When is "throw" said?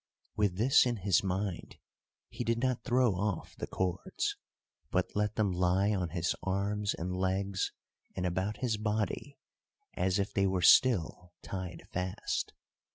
2.83-3.13